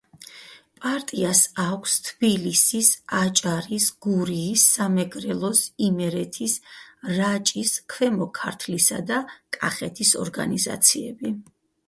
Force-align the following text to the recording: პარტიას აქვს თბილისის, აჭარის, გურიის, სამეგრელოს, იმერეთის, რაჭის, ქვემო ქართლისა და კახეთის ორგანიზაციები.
პარტიას 0.83 1.39
აქვს 1.63 1.91
თბილისის, 2.05 2.87
აჭარის, 3.17 3.89
გურიის, 4.05 4.63
სამეგრელოს, 4.77 5.61
იმერეთის, 5.89 6.55
რაჭის, 7.17 7.73
ქვემო 7.95 8.29
ქართლისა 8.39 9.03
და 9.13 9.19
კახეთის 9.59 10.15
ორგანიზაციები. 10.25 11.35